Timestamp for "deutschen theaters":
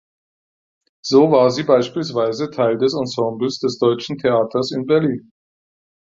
3.77-4.71